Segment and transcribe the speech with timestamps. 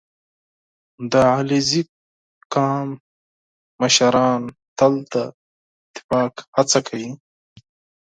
[1.11, 1.81] •د علیزي
[2.53, 2.87] قوم
[3.81, 4.41] مشران
[4.77, 5.15] تل د
[5.89, 7.11] اتفاق هڅه کوي.